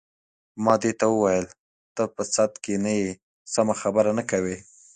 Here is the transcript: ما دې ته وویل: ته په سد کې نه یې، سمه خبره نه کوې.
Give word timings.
ما 0.63 0.73
دې 0.81 0.91
ته 0.99 1.05
وویل: 1.11 1.45
ته 1.95 2.03
په 2.13 2.21
سد 2.33 2.51
کې 2.63 2.75
نه 2.83 2.93
یې، 2.99 3.09
سمه 3.53 3.73
خبره 3.81 4.11
نه 4.17 4.23
کوې. 4.31 4.57